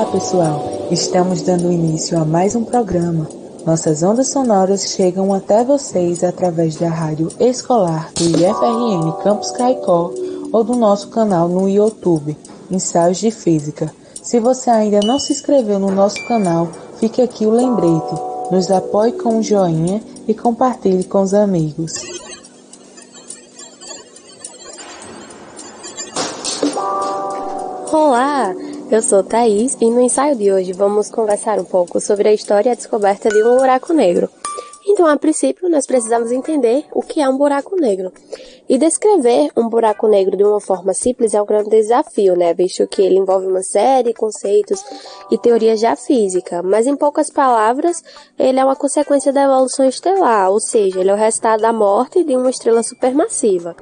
[0.00, 3.28] Olá pessoal, estamos dando início a mais um programa.
[3.66, 10.10] Nossas ondas sonoras chegam até vocês através da rádio escolar do IFRN Campus Caicó
[10.50, 12.34] ou do nosso canal no YouTube,
[12.70, 13.92] Ensaios de Física.
[14.22, 18.14] Se você ainda não se inscreveu no nosso canal, fique aqui o lembrete.
[18.50, 21.92] Nos apoie com um joinha e compartilhe com os amigos.
[27.92, 28.54] Olá,
[28.90, 32.70] eu sou Thaís e no ensaio de hoje vamos conversar um pouco sobre a história
[32.70, 34.28] e a descoberta de um buraco negro.
[34.84, 38.10] Então, a princípio, nós precisamos entender o que é um buraco negro.
[38.68, 42.52] E descrever um buraco negro de uma forma simples é um grande desafio, né?
[42.52, 44.82] Visto que ele envolve uma série de conceitos
[45.30, 46.60] e teorias da física.
[46.60, 48.02] Mas, em poucas palavras,
[48.36, 52.24] ele é uma consequência da evolução estelar, ou seja, ele é o resultado da morte
[52.24, 53.76] de uma estrela supermassiva.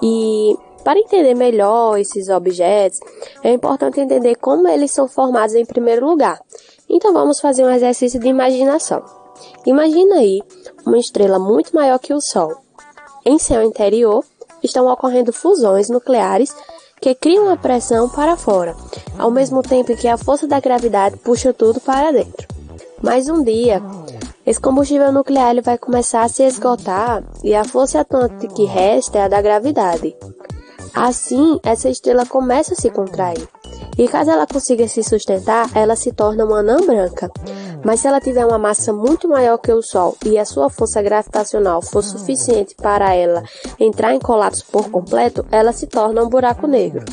[0.00, 0.56] E
[0.88, 2.98] para entender melhor esses objetos,
[3.44, 6.40] é importante entender como eles são formados em primeiro lugar.
[6.88, 9.04] Então vamos fazer um exercício de imaginação.
[9.66, 10.40] Imagina aí
[10.86, 12.62] uma estrela muito maior que o Sol.
[13.22, 14.24] Em seu interior
[14.62, 16.56] estão ocorrendo fusões nucleares
[17.02, 18.74] que criam uma pressão para fora,
[19.18, 22.48] ao mesmo tempo que a força da gravidade puxa tudo para dentro.
[23.02, 23.82] Mas um dia,
[24.46, 29.18] esse combustível nuclear ele vai começar a se esgotar e a força atuante que resta
[29.18, 30.16] é a da gravidade.
[30.94, 33.48] Assim, essa estrela começa a se contrair.
[33.96, 37.30] E caso ela consiga se sustentar, ela se torna uma anã branca.
[37.84, 41.02] Mas se ela tiver uma massa muito maior que o Sol e a sua força
[41.02, 43.42] gravitacional for suficiente para ela
[43.78, 47.04] entrar em colapso por completo, ela se torna um buraco negro.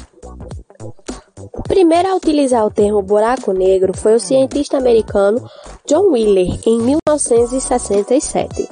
[1.54, 5.50] O primeiro a utilizar o termo buraco negro foi o cientista americano
[5.86, 8.68] John Wheeler em 1967.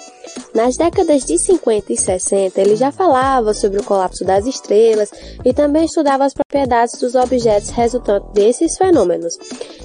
[0.53, 5.09] Nas décadas de 50 e 60, ele já falava sobre o colapso das estrelas
[5.43, 9.35] e também estudava as propriedades dos objetos resultantes desses fenômenos.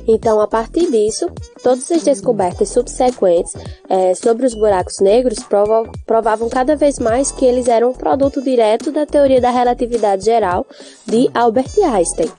[0.07, 1.31] Então, a partir disso,
[1.63, 3.53] todas as descobertas subsequentes
[3.89, 8.43] é, sobre os buracos negros prova provavam cada vez mais que eles eram um produto
[8.43, 10.67] direto da teoria da relatividade geral
[11.07, 12.31] de Albert Einstein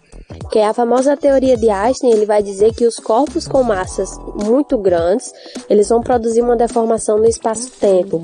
[0.52, 4.10] que é a famosa teoria de Einstein, ele vai dizer que os corpos com massas
[4.44, 5.32] muito grandes,
[5.70, 8.24] eles vão produzir uma deformação no espaço-tempo.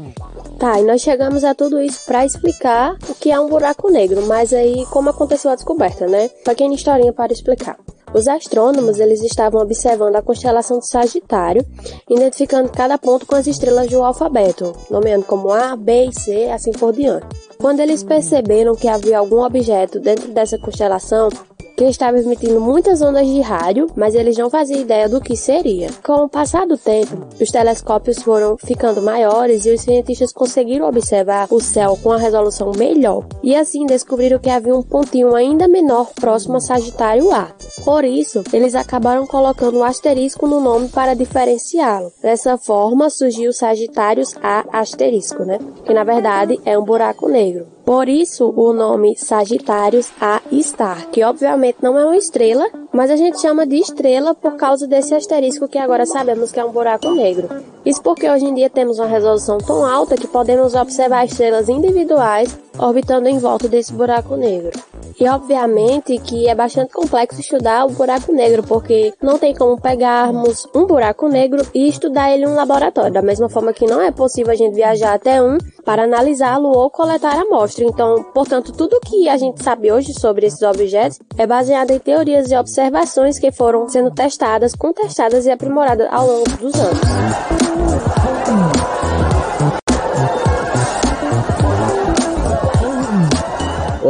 [0.57, 4.25] Tá, e nós chegamos a tudo isso para explicar o que é um buraco negro,
[4.25, 6.29] mas aí como aconteceu a descoberta, né?
[6.43, 7.77] Pequena historinha para explicar.
[8.13, 11.65] Os astrônomos eles estavam observando a constelação de Sagitário,
[12.09, 16.71] identificando cada ponto com as estrelas do alfabeto, nomeando como A, B e C, assim
[16.71, 17.27] por diante.
[17.59, 21.27] Quando eles perceberam que havia algum objeto dentro dessa constelação,
[21.75, 25.89] que estava emitindo muitas ondas de rádio, mas eles não faziam ideia do que seria.
[26.03, 31.47] Com o passar do tempo, os telescópios foram ficando maiores e os cientistas conseguiram observar
[31.51, 36.11] o céu com a resolução melhor, e assim descobriram que havia um pontinho ainda menor
[36.13, 37.53] próximo a Sagitário A.
[37.83, 42.11] Por isso, eles acabaram colocando um asterisco no nome para diferenciá-lo.
[42.21, 45.59] Dessa forma, surgiu Sagitários A asterisco, né?
[45.85, 47.74] Que na verdade é um buraco negro.
[47.85, 53.15] Por isso, o nome Sagitários A Star, que obviamente não é uma estrela, mas a
[53.15, 57.11] gente chama de estrela por causa desse asterisco que agora sabemos que é um buraco
[57.11, 57.47] negro.
[57.85, 62.57] Isso porque hoje em dia temos uma resolução tão alta que podemos observar estrelas individuais
[62.79, 64.71] orbitando em volta desse buraco negro.
[65.19, 70.67] E obviamente que é bastante complexo estudar o buraco negro, porque não tem como pegarmos
[70.75, 74.11] um buraco negro e estudar ele em um laboratório, da mesma forma que não é
[74.11, 77.85] possível a gente viajar até um para analisá-lo ou coletar a amostra.
[77.85, 82.51] Então, portanto, tudo que a gente sabe hoje sobre esses objetos é baseado em teorias
[82.51, 86.99] e observações que foram sendo testadas, contestadas e aprimoradas ao longo dos anos.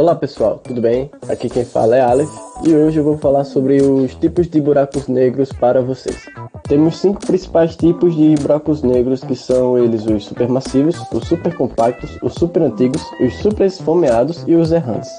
[0.06, 1.10] Olá pessoal, tudo bem?
[1.28, 2.30] Aqui quem fala é Aleph
[2.64, 6.26] e hoje eu vou falar sobre os tipos de buracos negros para vocês.
[6.68, 12.34] Temos cinco principais tipos de buracos negros que são eles os supermassivos, os supercompactos, os
[12.34, 15.10] superantigos, os superesfomeados e os errantes.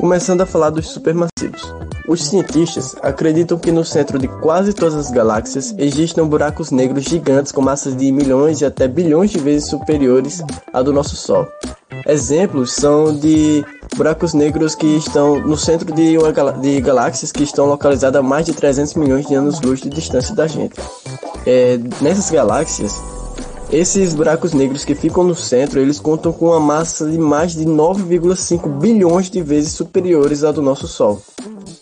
[0.00, 1.74] Começando a falar dos supermassivos.
[2.08, 7.52] Os cientistas acreditam que no centro de quase todas as galáxias existam buracos negros gigantes
[7.52, 10.42] com massas de milhões e até bilhões de vezes superiores
[10.72, 11.46] à do nosso Sol.
[12.06, 13.62] Exemplos são de
[13.94, 16.16] buracos negros que estão no centro de,
[16.62, 20.46] de galáxias que estão localizadas a mais de 300 milhões de anos-luz de distância da
[20.46, 20.80] gente.
[21.44, 22.94] É, nessas galáxias,
[23.72, 27.64] esses buracos negros que ficam no centro, eles contam com uma massa de mais de
[27.64, 31.22] 9,5 bilhões de vezes superiores à do nosso Sol.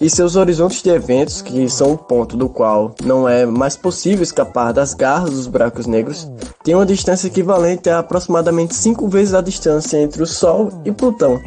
[0.01, 4.23] E seus horizontes de eventos, que são o ponto do qual não é mais possível
[4.23, 6.31] escapar das garras dos buracos negros,
[6.63, 11.41] têm uma distância equivalente a aproximadamente 5 vezes a distância entre o Sol e Plutão.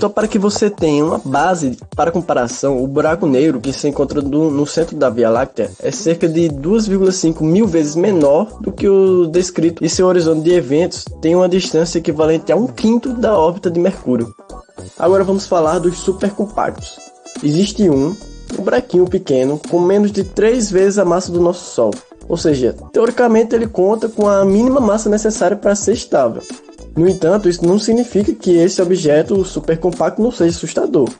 [0.00, 4.20] Só para que você tenha uma base para comparação, o buraco negro que se encontra
[4.20, 8.88] no, no centro da Via Láctea é cerca de 2,5 mil vezes menor do que
[8.88, 13.38] o descrito e seu horizonte de eventos tem uma distância equivalente a um quinto da
[13.38, 14.34] órbita de Mercúrio.
[14.98, 16.96] Agora vamos falar dos supercompactos.
[17.42, 18.14] Existe um,
[18.58, 21.90] um buraquinho pequeno com menos de 3 vezes a massa do nosso Sol.
[22.28, 26.42] Ou seja, teoricamente ele conta com a mínima massa necessária para ser estável.
[26.96, 31.10] No entanto, isso não significa que esse objeto supercompacto não seja assustador.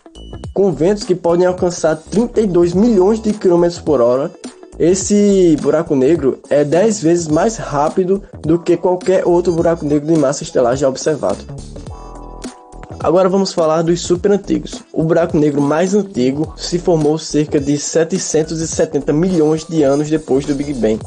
[0.54, 4.30] Com ventos que podem alcançar 32 milhões de quilômetros por hora,
[4.78, 10.18] esse buraco negro é 10 vezes mais rápido do que qualquer outro buraco negro de
[10.18, 11.44] massa estelar já observado.
[12.98, 14.82] Agora vamos falar dos super antigos.
[14.92, 20.54] O buraco negro mais antigo se formou cerca de 770 milhões de anos depois do
[20.54, 20.98] Big Bang,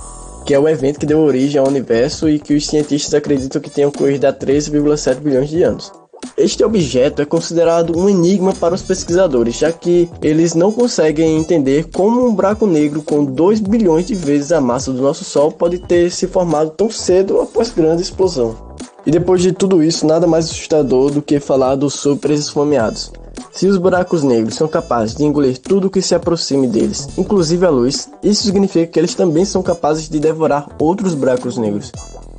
[0.49, 3.69] que é o evento que deu origem ao universo e que os cientistas acreditam que
[3.69, 5.91] tenha ocorrido há 13,7 bilhões de anos.
[6.35, 11.91] Este objeto é considerado um enigma para os pesquisadores, já que eles não conseguem entender
[11.93, 15.77] como um buraco negro com 2 bilhões de vezes a massa do nosso Sol pode
[15.77, 18.57] ter se formado tão cedo após grande explosão.
[19.05, 23.11] E depois de tudo isso, nada mais assustador do que falar dos super esfomeados.
[23.59, 27.69] Se os buracos negros são capazes de engolir tudo que se aproxime deles, inclusive a
[27.69, 31.91] luz, isso significa que eles também são capazes de devorar outros buracos negros.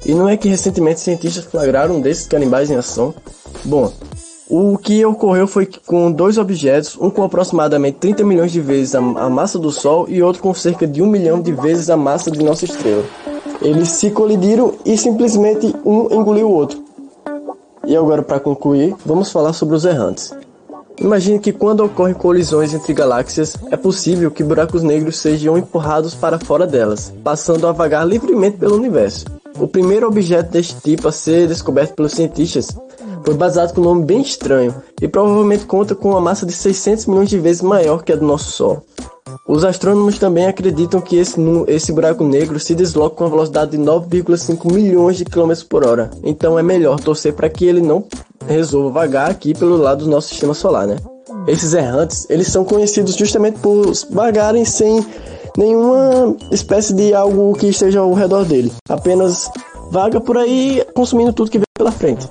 [0.06, 3.12] E não é que recentemente cientistas flagraram um desses canibais em ação?
[3.66, 3.92] Bom,
[4.48, 8.94] o que ocorreu foi que com dois objetos, um com aproximadamente 30 milhões de vezes
[8.94, 12.30] a massa do Sol e outro com cerca de um milhão de vezes a massa
[12.30, 13.04] de nossa estrela.
[13.60, 16.82] Eles se colidiram e simplesmente um engoliu o outro.
[17.86, 20.32] E agora, para concluir, vamos falar sobre os errantes.
[21.00, 26.38] Imagine que quando ocorrem colisões entre galáxias, é possível que buracos negros sejam empurrados para
[26.38, 29.24] fora delas, passando a vagar livremente pelo universo.
[29.58, 32.68] O primeiro objeto deste tipo a ser descoberto pelos cientistas
[33.24, 37.06] foi baseado com um nome bem estranho e provavelmente conta com uma massa de 600
[37.06, 38.84] milhões de vezes maior que a do nosso Sol.
[39.46, 43.78] Os astrônomos também acreditam que esse, esse buraco negro se desloca com a velocidade de
[43.78, 46.10] 9,5 milhões de quilômetros por hora.
[46.22, 48.04] Então é melhor torcer para que ele não
[48.46, 50.96] resolva vagar aqui pelo lado do nosso sistema solar, né?
[51.46, 55.04] Esses errantes, eles são conhecidos justamente por vagarem sem
[55.56, 58.72] nenhuma espécie de algo que esteja ao redor dele.
[58.88, 59.50] Apenas
[59.90, 62.28] vaga por aí consumindo tudo que vem pela frente.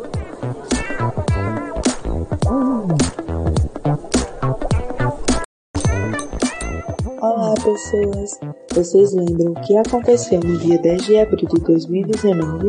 [7.79, 8.39] Pessoas!
[8.73, 12.67] Vocês lembram o que aconteceu no dia 10 de abril de 2019?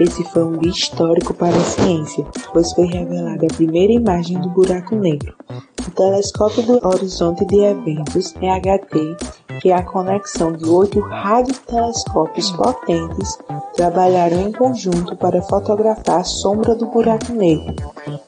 [0.00, 4.48] Esse foi um dia histórico para a ciência, pois foi revelada a primeira imagem do
[4.50, 5.34] buraco negro.
[5.86, 13.38] O telescópio do Horizonte de Eventos, EHT, que é a conexão de oito radiotelescópios potentes,
[13.74, 17.74] trabalharam em conjunto para fotografar a sombra do buraco negro.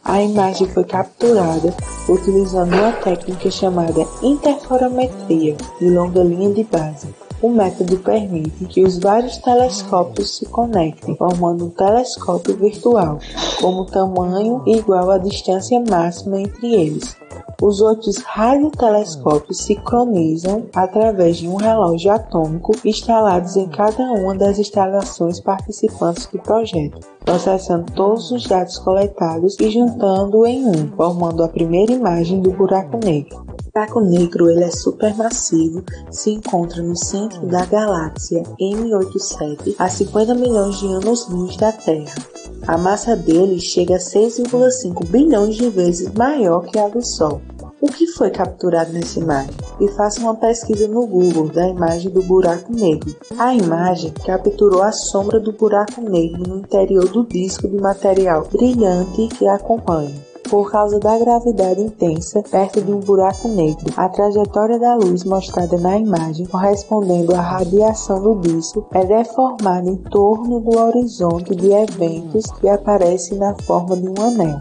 [0.04, 1.74] A imagem foi capturada
[2.08, 7.08] utilizando uma técnica chamada interferometria de longa linha de base.
[7.42, 13.18] O método permite que os vários telescópios se conectem, formando um telescópio virtual,
[13.60, 17.16] com tamanho igual à distância máxima entre eles.
[17.62, 25.40] Os outros radiotelescópios sincronizam através de um relógio atômico instalados em cada uma das instalações
[25.40, 31.92] participantes do projeto, processando todos os dados coletados e juntando em um, formando a primeira
[31.92, 33.49] imagem do buraco negro.
[33.72, 40.80] Buraco negro ele é supermassivo, se encontra no centro da galáxia M87 a 50 milhões
[40.80, 42.12] de anos-luz da Terra.
[42.66, 47.40] A massa dele chega a 6,5 bilhões de vezes maior que a do Sol.
[47.80, 49.54] O que foi capturado nessa imagem?
[49.80, 53.14] E faça uma pesquisa no Google da imagem do buraco negro.
[53.38, 59.28] A imagem capturou a sombra do buraco negro no interior do disco de material brilhante
[59.28, 63.86] que acompanha por causa da gravidade intensa perto de um buraco negro.
[63.96, 69.96] A trajetória da luz mostrada na imagem, correspondendo à radiação do disco, é deformada em
[69.96, 74.60] torno do horizonte de eventos que aparece na forma de um anel.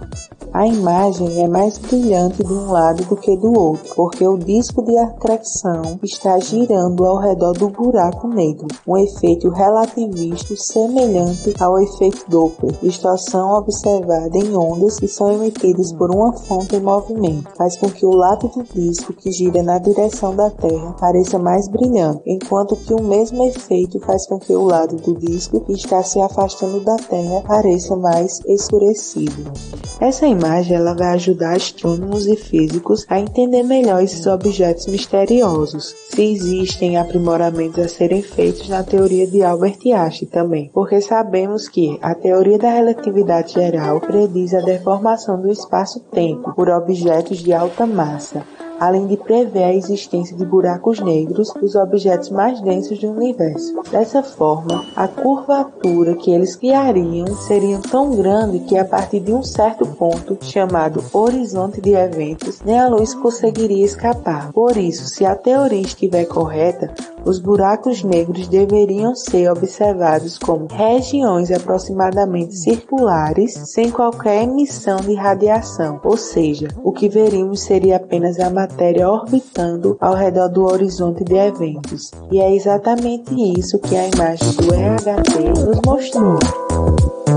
[0.51, 4.83] A imagem é mais brilhante de um lado do que do outro, porque o disco
[4.83, 12.25] de acreção está girando ao redor do buraco negro, um efeito relativista semelhante ao efeito
[12.27, 17.87] Doppler, distorção observada em ondas que são emitidas por uma fonte em movimento, faz com
[17.87, 22.75] que o lado do disco que gira na direção da Terra pareça mais brilhante, enquanto
[22.75, 26.79] que o mesmo efeito faz com que o lado do disco que está se afastando
[26.79, 29.51] da Terra pareça mais escurecido.
[29.99, 35.93] Essa imagem ela vai ajudar astrônomos e físicos a entender melhor esses objetos misteriosos.
[36.09, 41.99] Se existem aprimoramentos a serem feitos na teoria de Albert Einstein também, porque sabemos que
[42.01, 48.43] a teoria da relatividade geral prediz a deformação do espaço-tempo por objetos de alta massa
[48.79, 53.81] além de prever a existência de buracos negros, os objetos mais densos do universo.
[53.91, 59.43] Dessa forma, a curvatura que eles criariam seria tão grande que a partir de um
[59.43, 64.51] certo ponto, chamado horizonte de eventos, nem a luz conseguiria escapar.
[64.53, 66.93] Por isso, se a teoria estiver correta,
[67.25, 75.99] os buracos negros deveriam ser observados como regiões aproximadamente circulares, sem qualquer emissão de radiação,
[76.03, 81.35] ou seja, o que veríamos seria apenas a matéria orbitando ao redor do horizonte de
[81.35, 82.11] eventos.
[82.31, 86.39] E é exatamente isso que a imagem do EHT nos mostrou.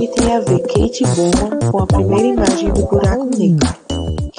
[0.00, 3.91] E tem a ver Kate Bowman com a primeira imagem do buraco negro.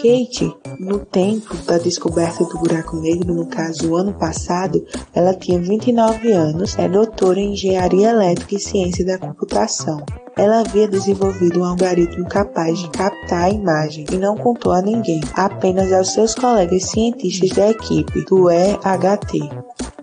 [0.04, 5.58] Kate, no tempo da descoberta do buraco negro, no caso o ano passado, ela tinha
[5.62, 10.04] 29 anos, é doutora em engenharia elétrica e ciência da computação.
[10.36, 15.22] Ela havia desenvolvido um algoritmo capaz de captar a imagem e não contou a ninguém,
[15.36, 19.40] apenas aos seus colegas cientistas da equipe do EHT.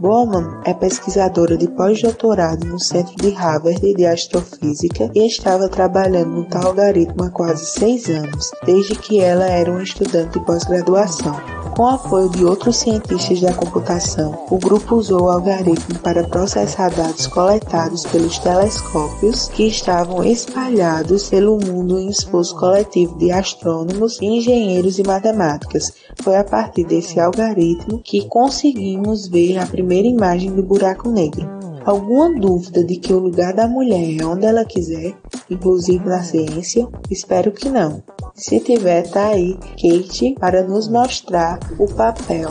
[0.01, 6.45] Bowman é pesquisadora de pós-doutorado no Centro de Harvard de Astrofísica e estava trabalhando no
[6.47, 11.60] tal algoritmo há quase seis anos, desde que ela era uma estudante de pós-graduação.
[11.81, 17.27] Com apoio de outros cientistas da computação, o grupo usou o algoritmo para processar dados
[17.27, 25.03] coletados pelos telescópios que estavam espalhados pelo mundo em esforço coletivo de astrônomos, engenheiros e
[25.03, 25.91] matemáticas.
[26.23, 31.70] Foi a partir desse algoritmo que conseguimos ver a primeira imagem do buraco negro.
[31.91, 35.13] Alguma dúvida de que o lugar da mulher é onde ela quiser,
[35.51, 36.87] inclusive na ciência?
[37.11, 38.01] Espero que não.
[38.33, 42.49] Se tiver, tá aí Kate para nos mostrar o papel.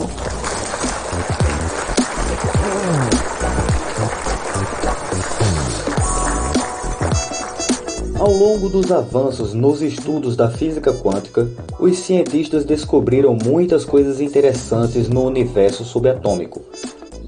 [8.18, 15.08] Ao longo dos avanços nos estudos da física quântica, os cientistas descobriram muitas coisas interessantes
[15.08, 16.60] no universo subatômico.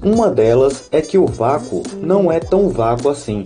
[0.03, 3.45] Uma delas é que o vácuo não é tão vácuo assim.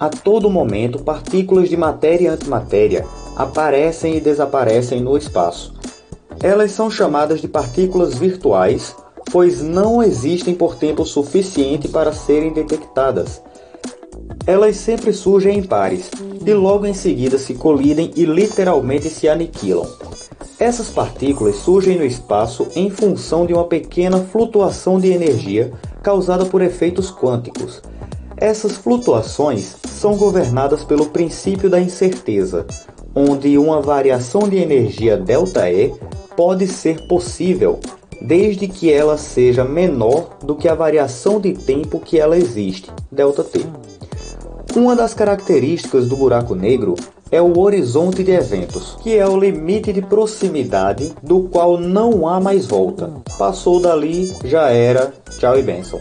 [0.00, 3.06] A todo momento, partículas de matéria e antimatéria
[3.36, 5.72] aparecem e desaparecem no espaço.
[6.42, 8.96] Elas são chamadas de partículas virtuais,
[9.30, 13.40] pois não existem por tempo suficiente para serem detectadas.
[14.44, 16.10] Elas sempre surgem em pares,
[16.44, 19.86] e logo em seguida se colidem e literalmente se aniquilam.
[20.58, 26.60] Essas partículas surgem no espaço em função de uma pequena flutuação de energia causada por
[26.60, 27.82] efeitos quânticos.
[28.36, 32.66] Essas flutuações são governadas pelo princípio da incerteza,
[33.14, 35.94] onde uma variação de energia ΔE
[36.36, 37.78] pode ser possível
[38.20, 43.66] desde que ela seja menor do que a variação de tempo que ela existe, ΔT.
[44.76, 46.94] Uma das características do buraco negro
[47.32, 52.38] é o horizonte de eventos, que é o limite de proximidade do qual não há
[52.38, 53.10] mais volta.
[53.38, 55.98] Passou dali, já era, tchau e benção.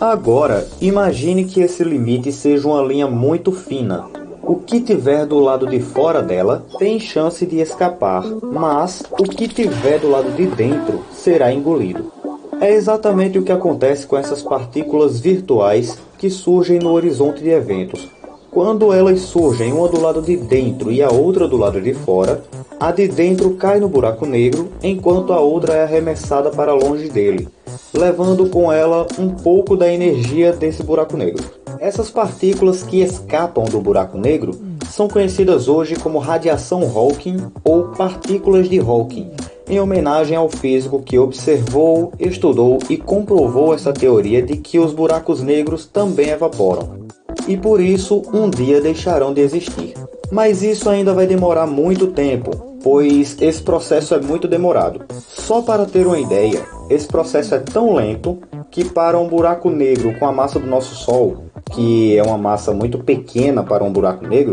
[0.00, 4.06] Agora, imagine que esse limite seja uma linha muito fina.
[4.42, 9.46] O que tiver do lado de fora dela tem chance de escapar, mas o que
[9.46, 12.12] tiver do lado de dentro será engolido.
[12.60, 18.08] É exatamente o que acontece com essas partículas virtuais que surgem no horizonte de eventos.
[18.50, 22.42] Quando elas surgem uma do lado de dentro e a outra do lado de fora,
[22.80, 27.46] a de dentro cai no buraco negro, enquanto a outra é arremessada para longe dele,
[27.92, 31.44] levando com ela um pouco da energia desse buraco negro.
[31.78, 34.52] Essas partículas que escapam do buraco negro
[34.90, 39.30] são conhecidas hoje como radiação Hawking ou partículas de Hawking,
[39.68, 45.42] em homenagem ao físico que observou, estudou e comprovou essa teoria de que os buracos
[45.42, 47.07] negros também evaporam.
[47.48, 49.94] E por isso um dia deixarão de existir.
[50.30, 52.50] Mas isso ainda vai demorar muito tempo,
[52.82, 55.00] pois esse processo é muito demorado.
[55.26, 58.38] Só para ter uma ideia, esse processo é tão lento
[58.70, 62.72] que para um buraco negro com a massa do nosso Sol, que é uma massa
[62.72, 64.52] muito pequena para um buraco negro,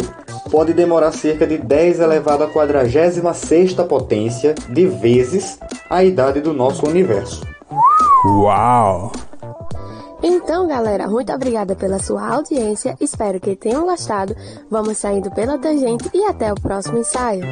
[0.49, 5.59] pode demorar cerca de 10 elevado à 46 potência de vezes
[5.89, 7.41] a idade do nosso universo.
[8.25, 9.11] Uau!
[10.45, 12.95] Então, galera, muito obrigada pela sua audiência.
[13.01, 14.35] Espero que tenham gostado.
[14.69, 17.51] Vamos saindo pela tangente e até o próximo ensaio.